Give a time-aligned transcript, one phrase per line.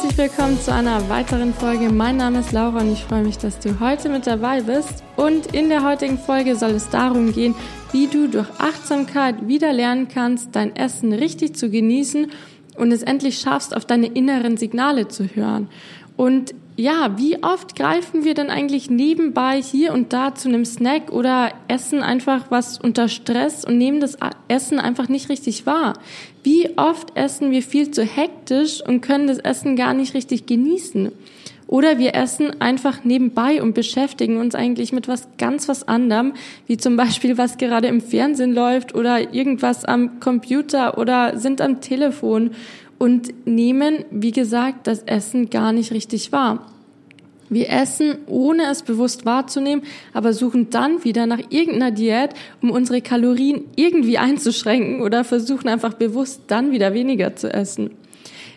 [0.00, 1.90] herzlich willkommen zu einer weiteren Folge.
[1.90, 5.02] Mein Name ist Laura und ich freue mich, dass du heute mit dabei bist.
[5.16, 7.56] Und in der heutigen Folge soll es darum gehen,
[7.90, 12.30] wie du durch Achtsamkeit wieder lernen kannst, dein Essen richtig zu genießen
[12.76, 15.68] und es endlich schaffst, auf deine inneren Signale zu hören.
[16.16, 21.10] Und ja, wie oft greifen wir denn eigentlich nebenbei hier und da zu einem Snack
[21.10, 25.94] oder essen einfach was unter Stress und nehmen das Essen einfach nicht richtig wahr?
[26.44, 31.10] Wie oft essen wir viel zu hektisch und können das Essen gar nicht richtig genießen?
[31.66, 36.34] Oder wir essen einfach nebenbei und beschäftigen uns eigentlich mit was ganz was anderem,
[36.68, 41.80] wie zum Beispiel was gerade im Fernsehen läuft oder irgendwas am Computer oder sind am
[41.80, 42.52] Telefon
[42.98, 46.66] und nehmen, wie gesagt, das Essen gar nicht richtig wahr.
[47.50, 53.00] Wir essen, ohne es bewusst wahrzunehmen, aber suchen dann wieder nach irgendeiner Diät, um unsere
[53.00, 57.90] Kalorien irgendwie einzuschränken oder versuchen einfach bewusst dann wieder weniger zu essen.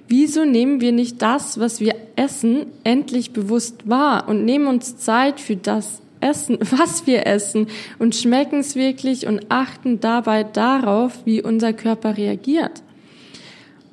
[0.07, 5.39] Wieso nehmen wir nicht das, was wir essen, endlich bewusst wahr und nehmen uns Zeit
[5.39, 7.67] für das Essen, was wir essen
[7.97, 12.83] und schmecken es wirklich und achten dabei darauf, wie unser Körper reagiert?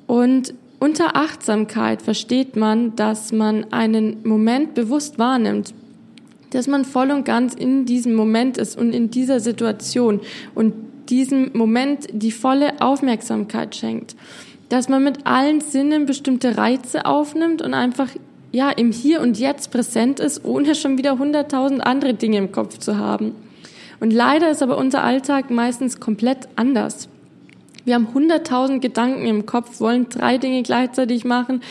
[0.07, 5.73] Und unter Achtsamkeit versteht man, dass man einen Moment bewusst wahrnimmt,
[6.51, 10.21] dass man voll und ganz in diesem Moment ist und in dieser Situation
[10.55, 10.73] und
[11.09, 14.15] diesem Moment die volle Aufmerksamkeit schenkt
[14.69, 18.09] dass man mit allen Sinnen bestimmte Reize aufnimmt und einfach
[18.51, 22.77] ja im Hier und Jetzt präsent ist, ohne schon wieder hunderttausend andere Dinge im Kopf
[22.77, 23.35] zu haben.
[23.99, 27.09] Und leider ist aber unser Alltag meistens komplett anders.
[27.85, 31.61] Wir haben hunderttausend Gedanken im Kopf, wollen drei Dinge gleichzeitig machen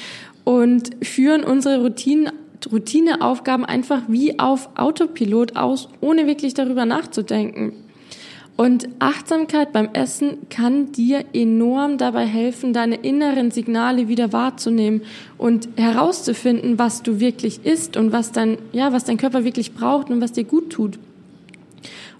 [0.44, 2.30] und führen unsere Routinen
[2.72, 7.72] Routineaufgaben einfach wie auf Autopilot aus, ohne wirklich darüber nachzudenken.
[8.56, 15.02] Und Achtsamkeit beim Essen kann dir enorm dabei helfen, deine inneren Signale wieder wahrzunehmen
[15.38, 20.10] und herauszufinden, was du wirklich isst und was dein, ja, was dein Körper wirklich braucht
[20.10, 20.98] und was dir gut tut.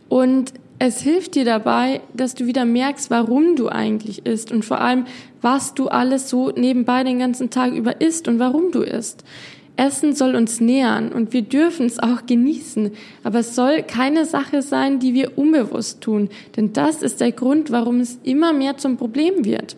[0.09, 4.81] Und es hilft dir dabei, dass du wieder merkst, warum du eigentlich isst und vor
[4.81, 5.07] allem,
[5.43, 9.25] was du alles so nebenbei den ganzen Tag über isst und warum du isst.
[9.77, 12.91] Essen soll uns nähern und wir dürfen es auch genießen,
[13.23, 17.71] aber es soll keine Sache sein, die wir unbewusst tun, denn das ist der Grund,
[17.71, 19.77] warum es immer mehr zum Problem wird.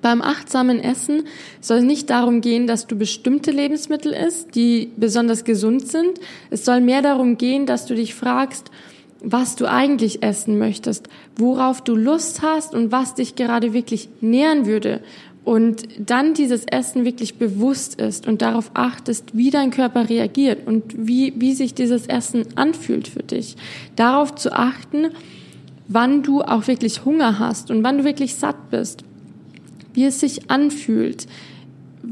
[0.00, 1.24] Beim achtsamen Essen
[1.60, 6.20] soll es nicht darum gehen, dass du bestimmte Lebensmittel isst, die besonders gesund sind.
[6.50, 8.70] Es soll mehr darum gehen, dass du dich fragst,
[9.20, 14.66] was du eigentlich essen möchtest, worauf du Lust hast und was dich gerade wirklich nähern
[14.66, 15.00] würde
[15.48, 20.94] und dann dieses Essen wirklich bewusst ist und darauf achtest, wie dein Körper reagiert und
[20.94, 23.56] wie, wie sich dieses Essen anfühlt für dich.
[23.96, 25.06] Darauf zu achten,
[25.88, 29.04] wann du auch wirklich Hunger hast und wann du wirklich satt bist,
[29.94, 31.26] wie es sich anfühlt,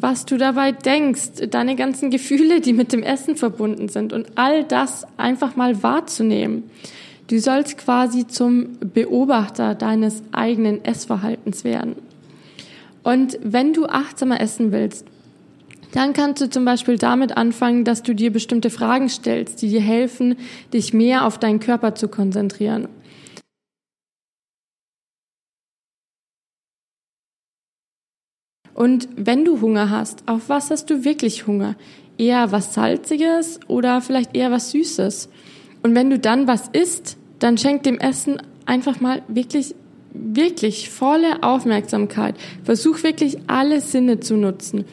[0.06, 4.62] was du dabei denkst, deine ganzen Gefühle, die mit dem Essen verbunden sind und all
[4.62, 6.62] das einfach mal wahrzunehmen.
[7.26, 11.96] Du sollst quasi zum Beobachter deines eigenen Essverhaltens werden.
[13.02, 15.06] Und wenn du achtsamer essen willst,
[15.90, 19.80] dann kannst du zum Beispiel damit anfangen, dass du dir bestimmte Fragen stellst, die dir
[19.80, 20.36] helfen,
[20.72, 22.86] dich mehr auf deinen Körper zu konzentrieren.
[28.76, 31.76] Und wenn du Hunger hast, auf was hast du wirklich Hunger?
[32.18, 35.30] Eher was Salziges oder vielleicht eher was Süßes?
[35.82, 38.36] Und wenn du dann was isst, dann schenk dem Essen
[38.66, 39.74] einfach mal wirklich
[40.12, 42.36] wirklich volle Aufmerksamkeit.
[42.64, 44.84] Versuch wirklich alle Sinne zu nutzen.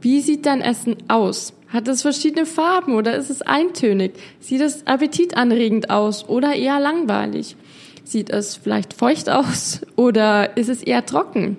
[0.00, 1.52] Wie sieht dein Essen aus?
[1.68, 4.12] Hat es verschiedene Farben oder ist es eintönig?
[4.40, 7.56] Sieht es appetitanregend aus oder eher langweilig?
[8.04, 11.56] Sieht es vielleicht feucht aus oder ist es eher trocken?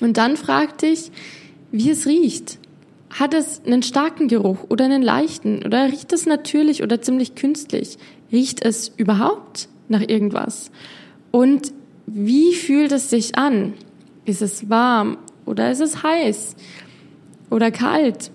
[0.00, 1.10] Und dann frag dich,
[1.70, 2.58] wie es riecht.
[3.10, 5.64] Hat es einen starken Geruch oder einen leichten?
[5.64, 7.96] Oder riecht es natürlich oder ziemlich künstlich?
[8.32, 10.70] Riecht es überhaupt nach irgendwas?
[11.30, 11.72] Und
[12.06, 13.74] wie fühlt es sich an?
[14.24, 16.56] Ist es warm oder ist es heiß
[17.50, 18.30] oder kalt?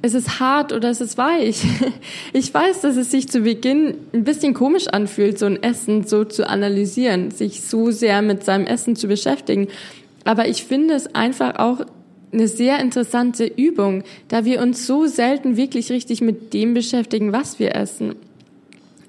[0.00, 1.64] Ist es hart oder ist es weich?
[2.32, 6.24] Ich weiß, dass es sich zu Beginn ein bisschen komisch anfühlt, so ein Essen so
[6.24, 9.68] zu analysieren, sich so sehr mit seinem Essen zu beschäftigen.
[10.28, 11.86] Aber ich finde es einfach auch
[12.34, 17.58] eine sehr interessante Übung, da wir uns so selten wirklich richtig mit dem beschäftigen, was
[17.58, 18.14] wir essen.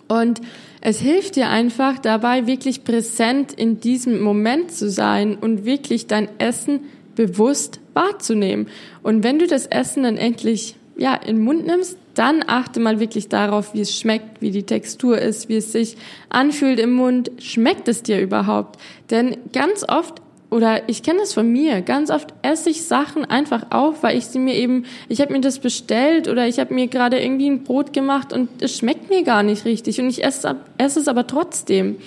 [0.07, 0.39] Und
[0.80, 6.30] es hilft dir einfach dabei, wirklich präsent in diesem Moment zu sein und wirklich dein
[6.39, 6.86] Essen
[7.16, 8.68] bewusst wahrzunehmen.
[9.04, 13.01] Und wenn du das Essen dann endlich ja, in den Mund nimmst, dann achte mal
[13.01, 15.98] wirklich darauf, wie es schmeckt, wie die Textur ist, wie es sich
[16.30, 17.30] anfühlt im Mund.
[17.39, 18.80] Schmeckt es dir überhaupt?
[19.10, 23.68] Denn ganz oft oder ich kenne das von mir, ganz oft esse ich Sachen einfach
[23.69, 26.88] auf, weil ich sie mir eben, ich habe mir das bestellt oder ich habe mir
[26.88, 30.56] gerade irgendwie ein Brot gemacht und es schmeckt mir gar nicht richtig und ich esse,
[30.80, 31.98] esse es aber trotzdem.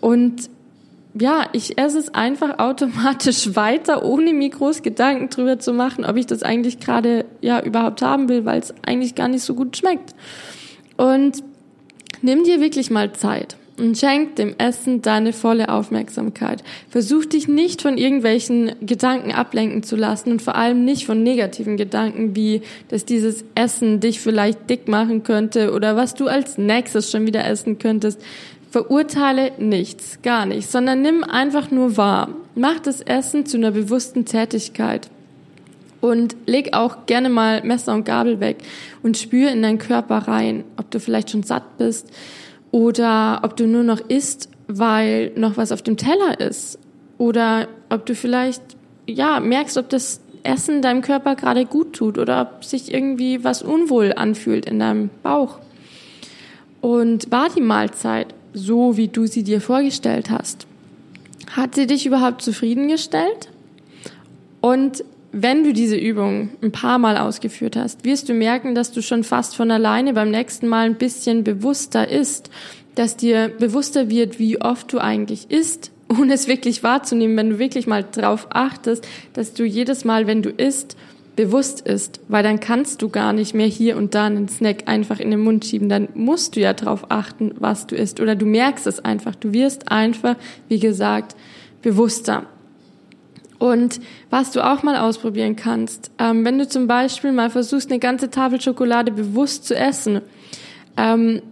[0.00, 0.48] Und
[1.14, 6.16] ja, ich esse es einfach automatisch weiter, ohne mir groß Gedanken drüber zu machen, ob
[6.16, 9.76] ich das eigentlich gerade ja überhaupt haben will, weil es eigentlich gar nicht so gut
[9.76, 10.14] schmeckt.
[10.96, 11.42] Und
[12.22, 16.62] nimm dir wirklich mal Zeit und schenk dem Essen deine volle Aufmerksamkeit.
[16.88, 21.76] Versuch dich nicht von irgendwelchen Gedanken ablenken zu lassen und vor allem nicht von negativen
[21.76, 27.10] Gedanken, wie dass dieses Essen dich vielleicht dick machen könnte oder was du als nächstes
[27.10, 28.20] schon wieder essen könntest.
[28.70, 32.30] Verurteile nichts, gar nichts, sondern nimm einfach nur wahr.
[32.54, 35.10] Mach das Essen zu einer bewussten Tätigkeit.
[36.00, 38.56] Und leg auch gerne mal Messer und Gabel weg
[39.04, 42.08] und spür in deinen Körper rein, ob du vielleicht schon satt bist,
[42.72, 46.78] oder ob du nur noch isst, weil noch was auf dem Teller ist
[47.18, 48.62] oder ob du vielleicht
[49.06, 53.62] ja merkst, ob das Essen deinem Körper gerade gut tut oder ob sich irgendwie was
[53.62, 55.60] unwohl anfühlt in deinem Bauch.
[56.80, 60.66] Und war die Mahlzeit so, wie du sie dir vorgestellt hast?
[61.52, 63.50] Hat sie dich überhaupt zufriedengestellt?
[64.60, 69.00] Und wenn du diese Übung ein paar Mal ausgeführt hast, wirst du merken, dass du
[69.00, 72.50] schon fast von alleine beim nächsten Mal ein bisschen bewusster isst,
[72.94, 77.58] dass dir bewusster wird, wie oft du eigentlich isst, ohne es wirklich wahrzunehmen, wenn du
[77.58, 80.96] wirklich mal drauf achtest, dass du jedes Mal, wenn du isst,
[81.34, 85.18] bewusst isst, weil dann kannst du gar nicht mehr hier und da einen Snack einfach
[85.18, 88.20] in den Mund schieben, dann musst du ja drauf achten, was du isst.
[88.20, 90.36] Oder du merkst es einfach, du wirst einfach,
[90.68, 91.34] wie gesagt,
[91.80, 92.46] bewusster.
[93.62, 98.00] Und was du auch mal ausprobieren kannst, ähm, wenn du zum Beispiel mal versuchst, eine
[98.00, 100.20] ganze Tafel Schokolade bewusst zu essen,
[100.96, 101.42] ähm,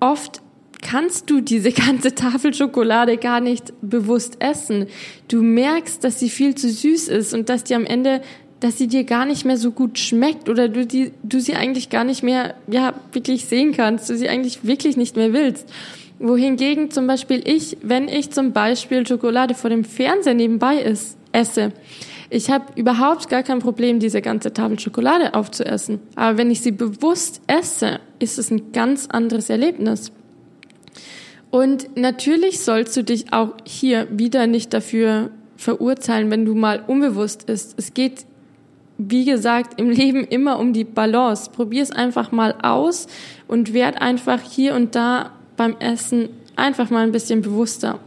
[0.00, 0.40] oft
[0.80, 4.86] kannst du diese ganze Tafel Schokolade gar nicht bewusst essen.
[5.28, 8.22] Du merkst, dass sie viel zu süß ist und dass die am Ende,
[8.60, 11.90] dass sie dir gar nicht mehr so gut schmeckt oder du, die, du sie eigentlich
[11.90, 15.68] gar nicht mehr, ja, wirklich sehen kannst, du sie eigentlich wirklich nicht mehr willst
[16.18, 21.72] wohingegen zum Beispiel ich, wenn ich zum Beispiel Schokolade vor dem Fernseher nebenbei ist, esse,
[22.28, 26.00] ich habe überhaupt gar kein Problem, diese ganze Tafel Schokolade aufzuessen.
[26.16, 30.10] Aber wenn ich sie bewusst esse, ist es ein ganz anderes Erlebnis.
[31.50, 37.48] Und natürlich sollst du dich auch hier wieder nicht dafür verurteilen, wenn du mal unbewusst
[37.48, 37.74] isst.
[37.78, 38.26] Es geht,
[38.98, 41.50] wie gesagt, im Leben immer um die Balance.
[41.50, 43.06] Probier es einfach mal aus
[43.46, 48.00] und werd einfach hier und da beim Essen einfach mal ein bisschen bewusster.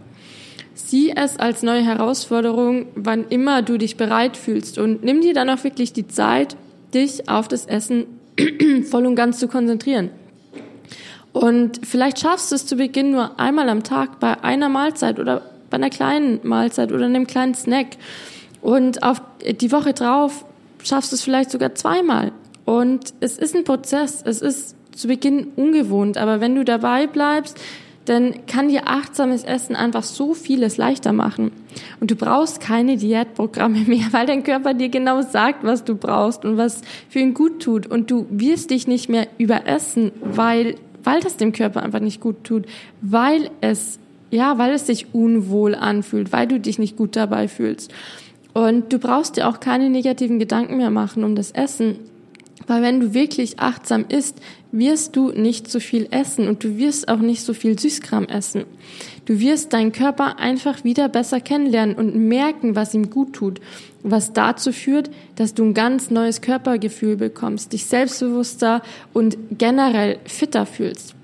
[0.86, 5.50] Sieh es als neue Herausforderung, wann immer du dich bereit fühlst und nimm dir dann
[5.50, 6.56] auch wirklich die Zeit,
[6.94, 8.06] dich auf das Essen
[8.90, 10.10] voll und ganz zu konzentrieren.
[11.34, 15.42] Und vielleicht schaffst du es zu Beginn nur einmal am Tag bei einer Mahlzeit oder
[15.70, 17.98] bei einer kleinen Mahlzeit oder einem kleinen Snack.
[18.62, 20.46] Und auf die Woche drauf
[20.84, 22.32] schaffst du es vielleicht sogar zweimal.
[22.66, 24.24] Und es ist ein Prozess.
[24.26, 26.18] Es ist zu Beginn ungewohnt.
[26.18, 27.60] Aber wenn du dabei bleibst,
[28.10, 31.52] dann kann dir achtsames Essen einfach so vieles leichter machen.
[32.00, 36.44] Und du brauchst keine Diätprogramme mehr, weil dein Körper dir genau sagt, was du brauchst
[36.44, 37.86] und was für ihn gut tut.
[37.86, 42.44] Und du wirst dich nicht mehr überessen, weil, weil das dem Körper einfach nicht gut
[42.44, 42.66] tut,
[43.02, 44.00] weil es,
[44.32, 47.94] ja, weil es sich unwohl anfühlt, weil du dich nicht gut dabei fühlst.
[48.54, 51.98] Und du brauchst dir auch keine negativen Gedanken mehr machen um das Essen,
[52.66, 57.08] weil wenn du wirklich achtsam isst, wirst du nicht so viel essen und du wirst
[57.08, 58.66] auch nicht so viel Süßkram essen.
[59.26, 63.60] Du wirst deinen Körper einfach wieder besser kennenlernen und merken, was ihm gut tut,
[64.04, 68.82] was dazu führt, dass du ein ganz neues Körpergefühl bekommst, dich selbstbewusster
[69.14, 71.16] und generell fitter fühlst.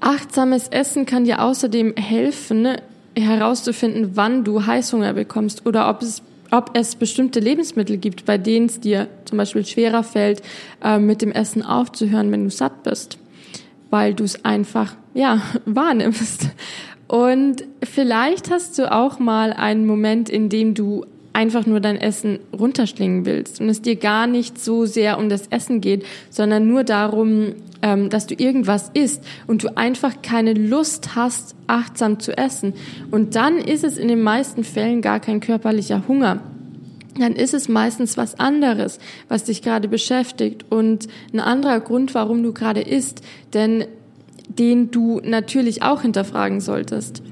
[0.00, 2.76] Achtsames Essen kann dir außerdem helfen,
[3.16, 8.66] herauszufinden, wann du Heißhunger bekommst oder ob es ob es bestimmte Lebensmittel gibt, bei denen
[8.66, 10.42] es dir zum Beispiel schwerer fällt,
[10.84, 13.18] äh, mit dem Essen aufzuhören, wenn du satt bist,
[13.90, 16.50] weil du es einfach, ja, wahrnimmst.
[17.08, 22.38] Und vielleicht hast du auch mal einen Moment, in dem du einfach nur dein Essen
[22.58, 26.84] runterschlingen willst und es dir gar nicht so sehr um das Essen geht, sondern nur
[26.84, 32.74] darum, ähm, dass du irgendwas isst und du einfach keine Lust hast, achtsam zu essen.
[33.10, 36.40] Und dann ist es in den meisten Fällen gar kein körperlicher Hunger.
[37.18, 38.98] Dann ist es meistens was anderes,
[39.28, 43.22] was dich gerade beschäftigt und ein anderer Grund, warum du gerade isst,
[43.52, 43.84] denn
[44.48, 47.22] den du natürlich auch hinterfragen solltest.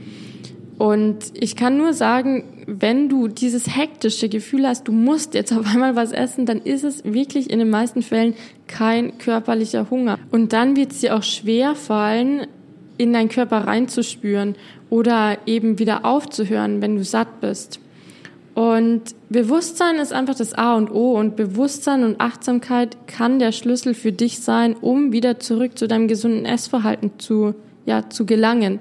[0.81, 5.67] Und ich kann nur sagen, wenn du dieses hektische Gefühl hast, du musst jetzt auf
[5.67, 8.33] einmal was essen, dann ist es wirklich in den meisten Fällen
[8.67, 10.19] kein körperlicher Hunger.
[10.31, 12.47] Und dann wird es dir auch schwer fallen,
[12.97, 14.55] in deinen Körper reinzuspüren
[14.89, 17.79] oder eben wieder aufzuhören, wenn du satt bist.
[18.55, 23.93] Und Bewusstsein ist einfach das A und O und Bewusstsein und Achtsamkeit kann der Schlüssel
[23.93, 28.81] für dich sein, um wieder zurück zu deinem gesunden Essverhalten zu, ja, zu gelangen.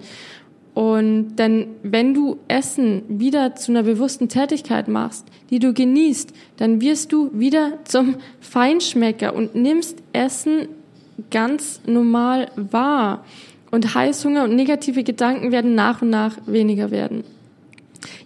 [0.73, 6.79] Und denn wenn du Essen wieder zu einer bewussten Tätigkeit machst, die du genießt, dann
[6.81, 10.67] wirst du wieder zum Feinschmecker und nimmst Essen
[11.31, 13.25] ganz normal wahr.
[13.71, 17.23] Und Heißhunger und negative Gedanken werden nach und nach weniger werden.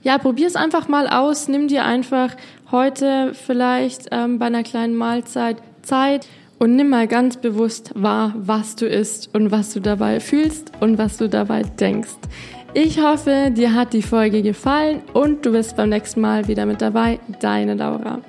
[0.04, 1.48] Ja, probier's einfach mal aus.
[1.48, 2.36] Nimm dir einfach
[2.72, 6.28] heute vielleicht ähm, bei einer kleinen Mahlzeit Zeit
[6.60, 10.98] und nimm mal ganz bewusst wahr, was du isst und was du dabei fühlst und
[10.98, 12.18] was du dabei denkst.
[12.74, 16.82] Ich hoffe, dir hat die Folge gefallen und du bist beim nächsten Mal wieder mit
[16.82, 17.20] dabei.
[17.40, 18.22] Deine Laura.